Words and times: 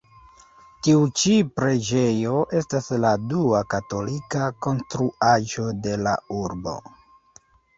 Tiu 0.85 1.01
ĉi 1.23 1.33
preĝejo 1.59 2.39
estas 2.61 2.89
la 3.03 3.11
dua 3.35 3.61
katolika 3.75 4.49
konstruaĵo 4.67 5.69
de 5.87 5.95
la 6.09 6.17
urbo. 6.41 6.79